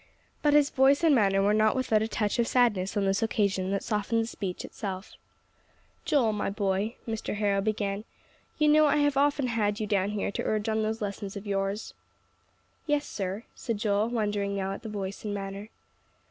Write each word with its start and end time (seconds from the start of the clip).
But 0.41 0.55
his 0.55 0.71
voice 0.71 1.03
and 1.03 1.13
manner 1.13 1.43
were 1.43 1.53
not 1.53 1.75
without 1.75 2.01
a 2.01 2.07
touch 2.07 2.39
of 2.39 2.47
sadness 2.47 2.97
on 2.97 3.05
this 3.05 3.21
occasion 3.21 3.69
that 3.69 3.83
softened 3.83 4.23
the 4.23 4.27
speech 4.27 4.65
itself. 4.65 5.13
"Joel, 6.05 6.33
my 6.33 6.49
boy," 6.49 6.95
Mr. 7.07 7.35
Harrow 7.35 7.61
began, 7.61 8.03
"you 8.57 8.67
know 8.67 8.87
I 8.87 8.95
have 8.97 9.15
often 9.15 9.45
had 9.45 9.79
you 9.79 9.85
down 9.85 10.09
here 10.09 10.31
to 10.31 10.43
urge 10.43 10.67
on 10.67 10.81
those 10.81 11.03
lessons 11.03 11.37
of 11.37 11.45
yours." 11.45 11.93
"Yes, 12.87 13.05
sir," 13.05 13.43
said 13.53 13.77
Joel, 13.77 14.09
wondering 14.09 14.55
now 14.55 14.71
at 14.71 14.81
the 14.81 14.89
voice 14.89 15.23
and 15.23 15.35
manner. 15.35 15.69